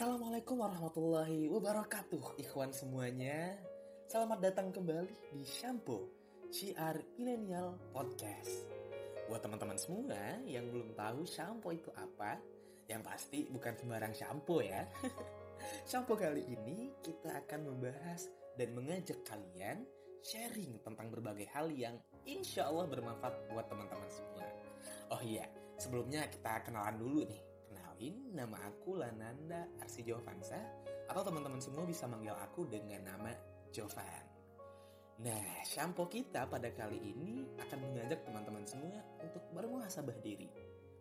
[0.00, 3.52] Assalamualaikum warahmatullahi wabarakatuh Ikhwan semuanya.
[4.08, 6.08] Selamat datang kembali di Shampoo
[6.48, 8.64] Syiar Millennial Podcast.
[9.28, 12.40] Buat teman-teman semua yang belum tahu shampoo itu apa
[12.88, 14.88] Yang pasti bukan sembarang shampoo ya.
[15.92, 18.24] Shampoo kali ini kita akan membahas
[18.56, 19.84] dan mengajak kalian
[20.24, 24.48] sharing tentang berbagai hal yang insya Allah bermanfaat buat teman-teman semua.
[25.12, 25.44] Oh iya,
[25.76, 27.49] sebelumnya kita kenalan dulu nih
[28.00, 30.56] Kenalin, nama aku Lananda Arsi Jovansa
[31.04, 33.28] atau teman-teman semua bisa manggil aku dengan nama
[33.76, 34.24] Jovan.
[35.20, 40.48] Nah, shampoo kita pada kali ini akan mengajak teman-teman semua untuk bermuhasabah diri.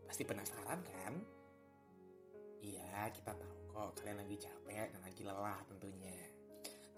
[0.04, 1.14] Pasti penasaran kan?
[2.68, 6.20] Iya, kita tahu kok kalian lagi capek dan lagi lelah tentunya.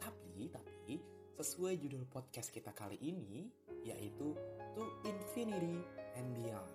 [0.02, 0.98] Tapi, tapi
[1.38, 3.54] sesuai judul podcast kita kali ini
[3.86, 4.34] yaitu
[4.74, 5.78] To Infinity
[6.18, 6.74] and Beyond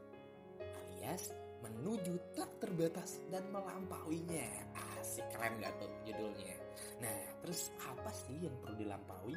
[0.63, 1.35] alias
[1.67, 4.47] menuju tak terbatas dan melampauinya.
[4.99, 6.55] Asik keren gak tuh judulnya?
[7.03, 9.37] Nah, terus apa sih yang perlu dilampaui?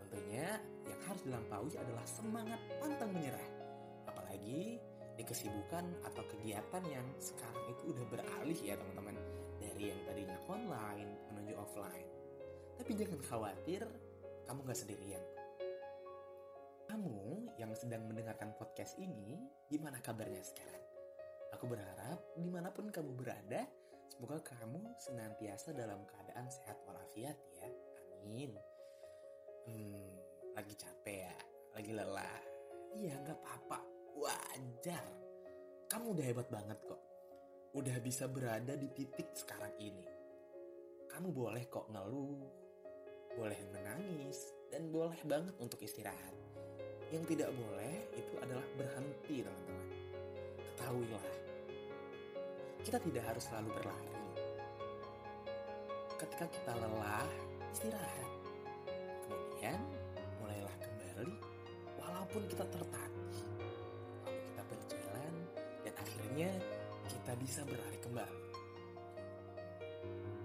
[0.00, 3.48] Tentunya yang harus dilampaui adalah semangat pantang menyerah.
[4.06, 4.78] Apalagi
[5.16, 9.16] di kesibukan atau kegiatan yang sekarang itu udah beralih ya teman-teman.
[9.58, 12.08] Dari yang tadinya online menuju offline.
[12.76, 13.82] Tapi jangan khawatir,
[14.46, 15.24] kamu gak sendirian.
[16.86, 20.85] Kamu yang sedang mendengarkan podcast ini, gimana kabarnya sekarang?
[21.56, 23.64] Aku berharap di mana pun kamu berada,
[24.12, 27.64] semoga kamu senantiasa dalam keadaan sehat walafiat ya.
[28.20, 28.52] Amin.
[29.64, 30.20] Hmm,
[30.52, 31.36] lagi capek ya,
[31.72, 32.40] lagi lelah.
[33.00, 33.80] Iya nggak apa-apa,
[34.20, 35.00] wajar.
[35.88, 37.00] Kamu udah hebat banget kok.
[37.72, 40.04] Udah bisa berada di titik sekarang ini.
[41.08, 42.44] Kamu boleh kok ngeluh,
[43.32, 46.36] boleh menangis, dan boleh banget untuk istirahat.
[47.08, 49.96] Yang tidak boleh itu adalah berhenti teman-teman
[50.76, 51.45] ketahuilah,
[52.86, 54.14] kita tidak harus selalu berlari.
[56.22, 57.26] Ketika kita lelah,
[57.74, 58.30] istirahat.
[59.26, 59.82] Kemudian,
[60.38, 61.34] mulailah kembali
[61.98, 63.36] walaupun kita tertatih.
[64.22, 65.34] Lalu kita berjalan
[65.82, 66.50] dan akhirnya
[67.10, 68.42] kita bisa berlari kembali.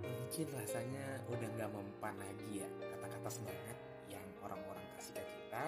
[0.02, 3.78] Mungkin rasanya udah gak mempan lagi ya kata-kata semangat
[4.10, 5.66] yang orang-orang kasih ke kita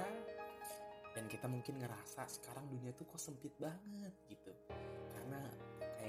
[1.13, 4.50] dan kita mungkin ngerasa sekarang dunia tuh kok sempit banget gitu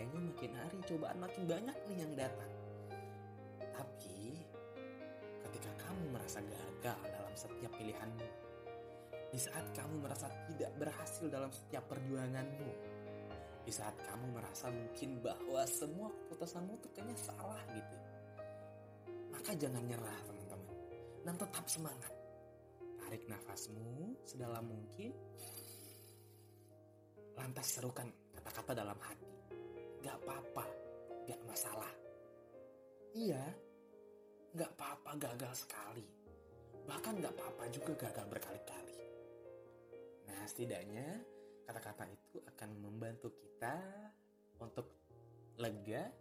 [0.05, 2.53] kayaknya makin hari cobaan makin banyak nih yang datang
[3.73, 4.45] tapi
[5.49, 8.29] ketika kamu merasa gagal dalam setiap pilihanmu
[9.33, 12.71] di saat kamu merasa tidak berhasil dalam setiap perjuanganmu
[13.65, 17.97] di saat kamu merasa mungkin bahwa semua keputusanmu tuh kayaknya salah gitu
[19.33, 20.77] maka jangan nyerah teman-teman
[21.25, 22.13] dan tetap semangat
[23.15, 25.13] Tarik nafasmu sedalam mungkin.
[27.37, 29.24] Lantas serukan kata-kata dalam hati.
[30.05, 30.65] Gak apa-apa,
[31.25, 31.93] gak masalah.
[33.17, 33.41] Iya,
[34.53, 36.05] gak apa-apa gagal sekali.
[36.85, 39.01] Bahkan gak apa-apa juga gagal berkali-kali.
[40.29, 41.25] Nah, setidaknya
[41.65, 43.81] kata-kata itu akan membantu kita
[44.61, 44.93] untuk
[45.57, 46.13] lega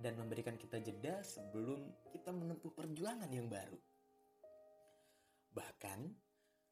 [0.00, 3.76] dan memberikan kita jeda sebelum kita menempuh perjuangan yang baru.
[5.52, 6.00] Bahkan,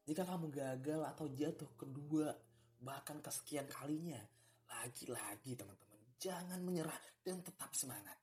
[0.09, 2.33] jika kamu gagal atau jatuh kedua,
[2.81, 4.17] bahkan kesekian kalinya,
[4.65, 5.88] lagi-lagi teman-teman,
[6.19, 8.19] jangan menyerah dan tetap semangat.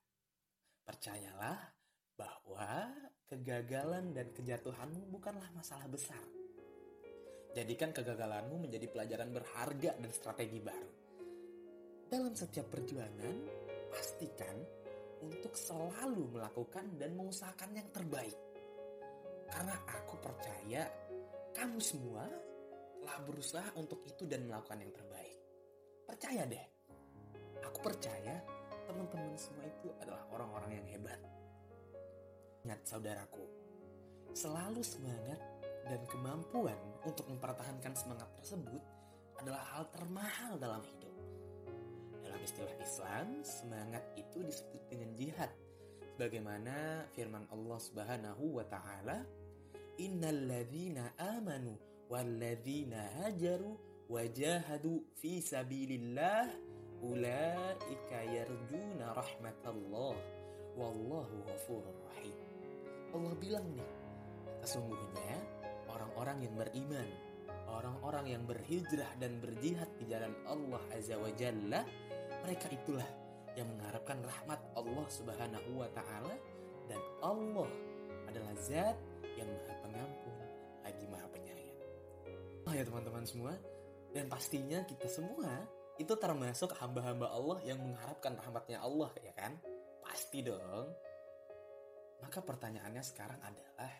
[0.85, 1.59] Percayalah
[2.15, 2.93] bahwa
[3.27, 6.21] kegagalan dan kejatuhanmu bukanlah masalah besar.
[7.57, 10.91] Jadikan kegagalanmu menjadi pelajaran berharga dan strategi baru.
[12.07, 13.35] Dalam setiap perjuangan,
[13.91, 14.55] pastikan
[15.25, 18.37] untuk selalu melakukan dan mengusahakan yang terbaik
[19.47, 20.83] karena aku percaya
[21.55, 22.27] kamu semua
[23.01, 25.37] telah berusaha untuk itu dan melakukan yang terbaik.
[26.03, 26.76] Percaya deh.
[27.67, 28.39] Aku percaya
[28.87, 31.19] teman-teman semua itu adalah orang-orang yang hebat.
[32.63, 33.43] Ingat saudaraku,
[34.31, 35.39] selalu semangat
[35.83, 38.79] dan kemampuan untuk mempertahankan semangat tersebut
[39.43, 41.15] adalah hal termahal dalam hidup.
[42.23, 45.51] Dalam istilah Islam, semangat itu disebut dengan jihad.
[46.15, 49.21] Bagaimana firman Allah Subhanahu wa taala
[49.99, 51.77] innalladzina amanu
[52.09, 53.75] walladzina hajaru
[54.09, 56.66] wajahadu fi sabilillah
[57.01, 60.15] ulaika yarjuna rahmatallah
[60.77, 62.37] wallahu ghafurur rahim.
[63.13, 63.89] Allah bilang nih,
[64.61, 65.37] sesungguhnya
[65.89, 67.09] orang-orang yang beriman,
[67.69, 71.81] orang-orang yang berhijrah dan berjihad di jalan Allah Azza wa Jalla,
[72.45, 73.07] mereka itulah
[73.57, 76.35] yang mengharapkan rahmat Allah Subhanahu wa taala
[76.85, 77.69] dan Allah
[78.29, 78.97] adalah zat
[79.33, 80.35] yang maha pengampun
[80.85, 81.79] lagi maha penyayang.
[82.69, 83.53] Oh ya teman-teman semua,
[84.13, 85.65] dan pastinya kita semua
[85.97, 89.57] itu termasuk hamba-hamba Allah yang mengharapkan rahmatnya Allah ya kan?
[90.05, 90.93] Pasti dong.
[92.21, 93.93] Maka pertanyaannya sekarang adalah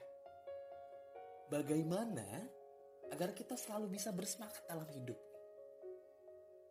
[1.49, 2.45] bagaimana
[3.13, 5.17] agar kita selalu bisa bersemangat dalam hidup?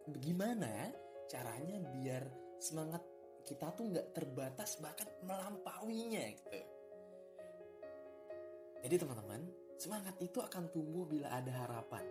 [0.06, 0.94] Bagaimana
[1.26, 2.22] caranya biar
[2.62, 3.02] semangat
[3.46, 6.60] kita tuh nggak terbatas bahkan melampauinya gitu.
[8.86, 9.42] Jadi teman-teman,
[9.78, 12.06] semangat itu akan tumbuh bila ada harapan.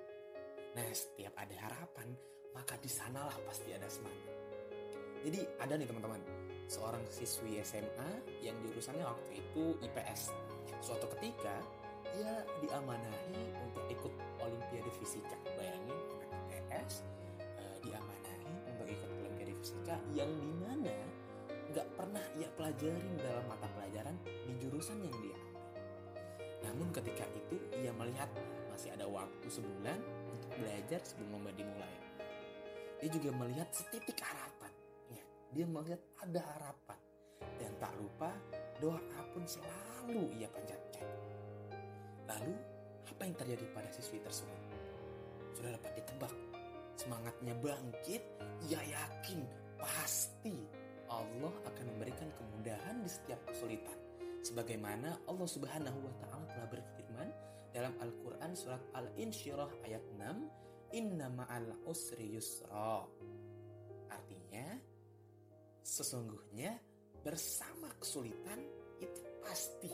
[0.76, 2.12] Nah, setiap ada harapan,
[2.56, 4.32] maka di sanalah pasti ada semangat.
[5.28, 6.22] Jadi ada nih teman-teman,
[6.66, 8.10] seorang siswi SMA
[8.42, 10.32] yang jurusannya waktu itu IPS.
[10.80, 11.62] Suatu ketika
[12.16, 15.36] ia diamanahi untuk ikut Olimpiade Fisika.
[15.58, 17.04] Bayangin anak IPS
[17.42, 20.96] uh, diamanahi untuk ikut Olimpiade Fisika yang di mana
[21.74, 25.40] nggak pernah ia pelajarin dalam mata pelajaran di jurusan yang dia.
[26.70, 28.30] Namun ketika itu ia melihat
[28.72, 30.00] masih ada waktu sebulan
[30.32, 32.05] untuk belajar sebelum lomba dimulai.
[33.04, 34.72] Dia juga melihat setitik harapan.
[35.12, 37.00] Ya, dia melihat ada harapan.
[37.60, 38.32] Dan tak lupa
[38.80, 41.08] doa pun selalu ia panjatkan.
[42.26, 42.54] Lalu,
[43.06, 44.60] apa yang terjadi pada siswi tersebut?
[45.56, 46.34] Sudah dapat ditebak.
[46.96, 48.24] Semangatnya bangkit,
[48.72, 49.44] ia yakin
[49.76, 50.56] pasti
[51.12, 53.96] Allah akan memberikan kemudahan di setiap kesulitan.
[54.42, 57.30] Sebagaimana Allah Subhanahu wa taala telah berfirman
[57.74, 60.65] dalam Al-Qur'an surat Al-Insyirah ayat 6,
[60.96, 63.04] "Inna ma'al usri yusra."
[64.10, 64.68] Artinya,
[65.84, 66.72] sesungguhnya
[67.22, 68.60] bersama kesulitan
[68.98, 69.92] itu pasti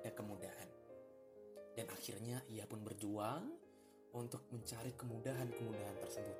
[0.00, 0.68] ada kemudahan.
[1.76, 3.44] Dan akhirnya ia pun berjuang
[4.16, 6.38] untuk mencari kemudahan-kemudahan tersebut.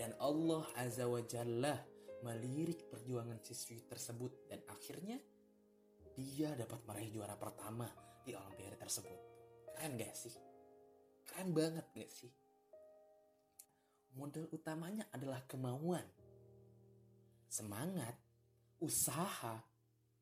[0.00, 1.76] Dan Allah Azza wa Jalla
[2.24, 5.20] melirik perjuangan siswi tersebut dan akhirnya
[6.16, 7.88] dia dapat meraih juara pertama
[8.24, 9.18] di Olimpiade tersebut.
[9.72, 10.34] Keren gak sih?
[11.24, 12.39] Keren banget gak sih?
[14.18, 16.02] Modal utamanya adalah kemauan,
[17.46, 18.18] semangat,
[18.82, 19.62] usaha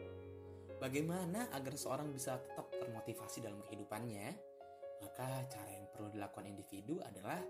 [0.80, 4.28] Bagaimana agar seorang bisa tetap termotivasi dalam kehidupannya?
[5.04, 7.44] Maka cara yang perlu dilakukan individu adalah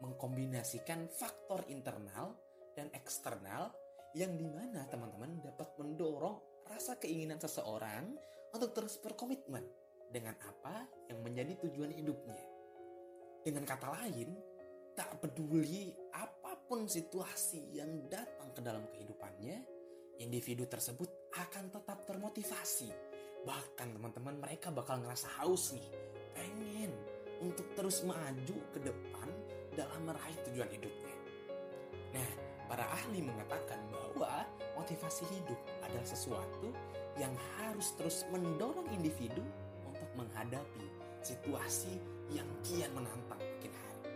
[0.00, 2.32] mengkombinasikan faktor internal
[2.72, 3.68] dan eksternal
[4.16, 8.16] yang di mana teman-teman dapat mendorong rasa keinginan seseorang
[8.56, 9.68] untuk terus berkomitmen
[10.08, 12.40] dengan apa yang menjadi tujuan hidupnya.
[13.44, 14.32] Dengan kata lain,
[14.96, 15.94] tak peduli
[16.68, 19.56] apa pun situasi yang datang ke dalam kehidupannya,
[20.20, 22.92] individu tersebut akan tetap termotivasi.
[23.40, 25.88] Bahkan teman-teman mereka bakal ngerasa haus nih,
[26.36, 26.92] pengen
[27.40, 29.28] untuk terus maju ke depan
[29.80, 31.16] dalam meraih tujuan hidupnya.
[32.12, 32.30] Nah,
[32.68, 34.44] para ahli mengatakan bahwa
[34.76, 35.56] motivasi hidup
[35.88, 36.68] adalah sesuatu
[37.16, 39.40] yang harus terus mendorong individu
[39.88, 40.84] untuk menghadapi
[41.24, 41.96] situasi
[42.28, 44.12] yang kian menantang makin hari.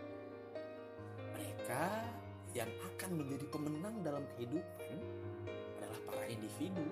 [1.33, 1.85] Mereka
[2.53, 4.97] yang akan menjadi pemenang dalam kehidupan
[5.81, 6.85] adalah para individu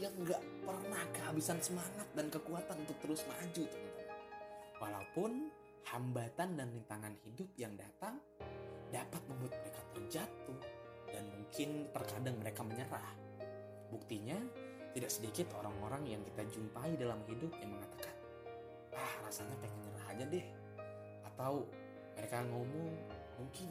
[0.00, 4.18] yang gak pernah kehabisan semangat dan kekuatan untuk terus maju, teman-teman.
[4.80, 5.30] Walaupun
[5.92, 8.18] hambatan dan rintangan hidup yang datang
[8.90, 10.58] dapat membuat mereka terjatuh
[11.12, 13.12] dan mungkin terkadang mereka menyerah.
[13.92, 14.40] Buktinya,
[14.96, 18.16] tidak sedikit orang-orang yang kita jumpai dalam hidup yang mengatakan,
[18.96, 20.46] ah rasanya pengen nyerah aja deh.
[21.32, 21.68] Atau
[22.16, 22.92] mereka ngomong,
[23.40, 23.68] mungkin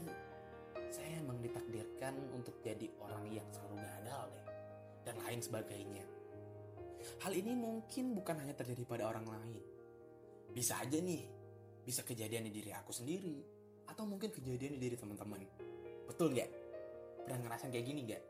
[0.92, 4.46] saya emang ditakdirkan untuk jadi orang yang selalu gagal deh.
[5.02, 6.06] Dan lain sebagainya.
[7.26, 9.64] Hal ini mungkin bukan hanya terjadi pada orang lain.
[10.52, 11.24] Bisa aja nih
[11.82, 13.42] Bisa kejadian di diri aku sendiri.
[13.90, 15.42] Atau mungkin kejadian di diri teman-teman.
[16.06, 16.52] Betul gak?
[17.26, 18.24] Pernah ngerasain kayak gini gak?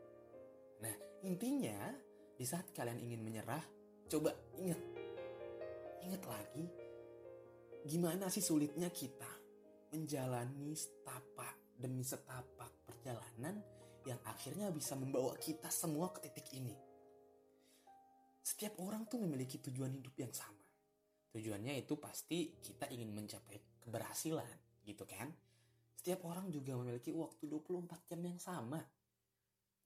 [0.86, 0.94] Nah,
[1.28, 1.92] intinya
[2.38, 3.62] di saat kalian ingin menyerah,
[4.08, 4.80] coba ingat.
[6.02, 6.66] Ingat lagi,
[7.86, 9.30] gimana sih sulitnya kita
[9.92, 12.51] menjalani setapak demi setapak
[13.02, 13.58] perjalanan
[14.06, 16.70] yang akhirnya bisa membawa kita semua ke titik ini.
[18.46, 20.62] Setiap orang tuh memiliki tujuan hidup yang sama.
[21.34, 25.34] Tujuannya itu pasti kita ingin mencapai keberhasilan, gitu kan?
[25.98, 28.78] Setiap orang juga memiliki waktu 24 jam yang sama.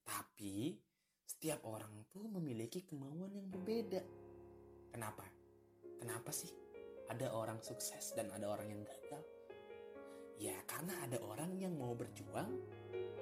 [0.04, 0.76] Tapi
[1.24, 4.04] setiap orang tuh memiliki kemauan yang berbeda.
[4.92, 5.24] Kenapa?
[5.96, 6.52] Kenapa sih
[7.08, 9.35] ada orang sukses dan ada orang yang gagal?
[10.36, 12.60] Ya karena ada orang yang mau berjuang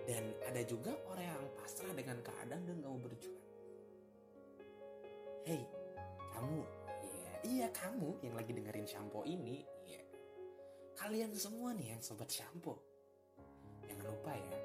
[0.04, 3.44] dan ada juga orang yang pasrah dengan keadaan dan gak mau berjuang.
[5.44, 5.61] Hei,
[6.33, 6.61] kamu,
[7.04, 10.00] iya, iya kamu yang lagi dengerin shampoo ini, iya.
[10.97, 12.80] Kalian semua nih yang sobat shampoo.
[13.85, 14.56] Jangan lupa ya,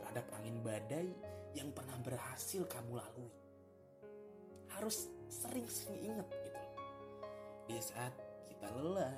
[0.00, 1.08] terhadap angin badai
[1.56, 3.32] yang pernah berhasil kamu lalui.
[4.76, 6.62] Harus sering-sering ingat gitu.
[7.64, 8.12] Di saat
[8.52, 9.16] kita lelah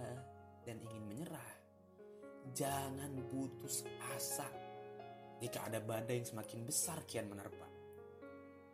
[0.63, 1.53] dan ingin menyerah,
[2.55, 3.83] jangan putus
[4.15, 4.47] asa
[5.43, 7.69] jika ada badai yang semakin besar kian menerpa.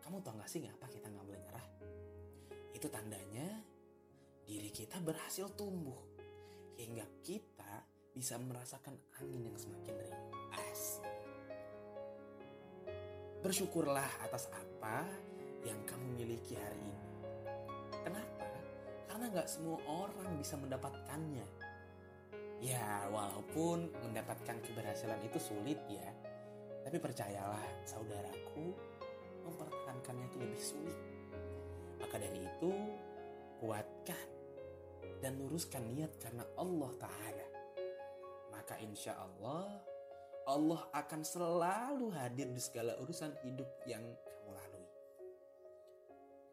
[0.03, 1.67] Kamu tau gak sih ngapa kita gak boleh nyerah?
[2.75, 3.49] Itu tandanya
[4.47, 5.99] diri kita berhasil tumbuh.
[6.79, 9.95] Hingga kita bisa merasakan angin yang semakin.
[10.51, 11.07] Asik.
[13.43, 15.07] Bersyukurlah atas apa
[15.67, 17.11] yang kamu miliki hari ini.
[18.03, 18.47] Kenapa?
[19.11, 21.62] Karena gak semua orang bisa mendapatkannya.
[22.63, 26.07] Ya, walaupun mendapatkan keberhasilan itu sulit ya.
[26.87, 28.71] Tapi percayalah, saudaraku,
[29.43, 30.99] mempertahankannya itu lebih sulit.
[31.99, 32.71] Maka dari itu,
[33.59, 34.29] kuatkan
[35.19, 37.47] dan luruskan niat karena Allah Ta'ala.
[38.55, 39.83] Maka insya Allah,
[40.47, 44.89] Allah akan selalu hadir di segala urusan hidup yang kamu lalui.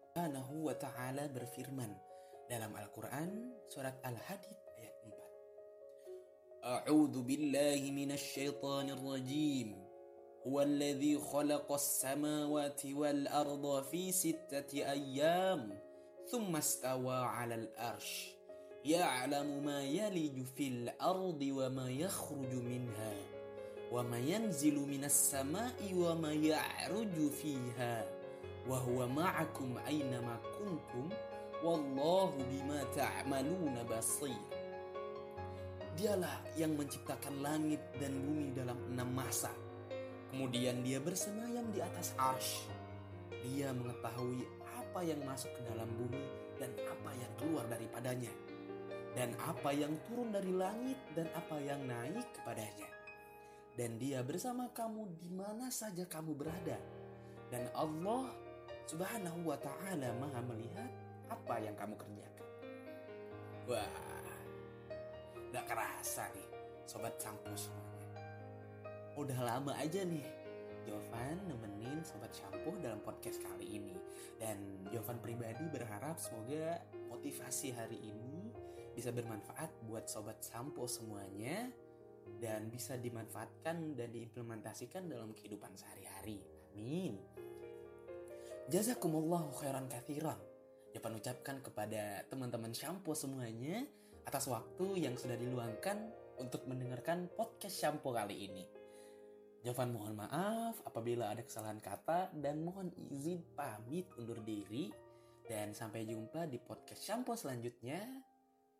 [0.10, 1.94] Subhanahu wa ta'ala berfirman
[2.50, 4.69] dalam Al-Quran surat Al-Hadid
[6.70, 6.86] 4.
[6.86, 9.90] A'udhu billahi minasyaitanir rajim.
[10.48, 15.80] هو الذي خلق السماوات والأرض في ستة أيام
[16.32, 18.36] ثم استوى على الأرش
[18.86, 23.14] يعلم ما يلج في الأرض وما يخرج منها
[23.92, 28.08] وما ينزل من السماء وما يعرج فيها
[28.70, 31.10] وهو معكم أينما كنتم
[31.64, 34.59] والله بما تعملون بصير
[36.00, 39.52] Dialah yang menciptakan langit dan bumi dalam enam masa
[40.30, 42.70] Kemudian dia bersemayam di atas arsh.
[43.50, 44.46] Dia mengetahui
[44.78, 46.26] apa yang masuk ke dalam bumi
[46.62, 48.34] dan apa yang keluar daripadanya.
[49.18, 52.88] Dan apa yang turun dari langit dan apa yang naik kepadanya.
[53.74, 56.78] Dan dia bersama kamu di mana saja kamu berada.
[57.50, 58.30] Dan Allah
[58.86, 60.92] subhanahu wa ta'ala maha melihat
[61.26, 62.48] apa yang kamu kerjakan.
[63.66, 64.19] Wah,
[65.50, 66.48] gak kerasa nih
[66.86, 67.70] sobat campus
[69.20, 70.40] udah lama aja nih
[70.90, 73.94] Jovan nemenin Sobat Shampoo dalam podcast kali ini.
[74.42, 76.82] Dan Jovan pribadi berharap semoga
[77.14, 78.50] motivasi hari ini
[78.98, 81.70] bisa bermanfaat buat Sobat Shampoo semuanya
[82.30, 86.46] Dan bisa dimanfaatkan dan diimplementasikan dalam kehidupan sehari-hari.
[86.78, 87.18] Amin.
[88.70, 90.38] Jazakumullahu khairan kathiran
[90.94, 93.82] Jovan ucapkan kepada teman-teman Shampoo semuanya
[94.30, 95.98] Atas waktu yang sudah diluangkan
[96.38, 98.80] untuk mendengarkan podcast Shampoo kali ini
[99.60, 104.88] Jovan mohon maaf apabila ada kesalahan kata dan mohon izin pamit undur diri
[105.44, 108.00] dan sampai jumpa di podcast shampoo selanjutnya.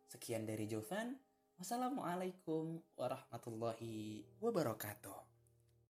[0.08, 1.12] Sekian dari Jovan.
[1.60, 5.19] Wassalamualaikum warahmatullahi wabarakatuh.